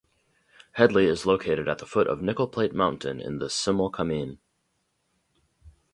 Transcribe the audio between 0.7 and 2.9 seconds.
Hedley is located at the foot of Nickel Plate